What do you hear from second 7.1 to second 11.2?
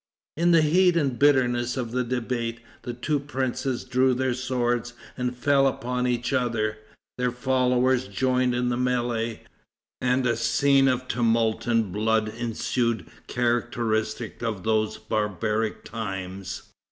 Their followers joined in the melee, and a scene of